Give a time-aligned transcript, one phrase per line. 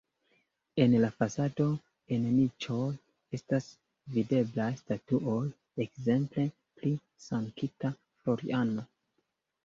[0.83, 1.65] En la fasado
[2.15, 2.85] en niĉoj
[3.37, 3.67] estas
[4.15, 5.41] videblaj statuoj
[5.85, 6.45] ekzemple
[6.79, 6.95] pri
[7.27, 7.93] Sankta
[8.23, 8.87] Floriano.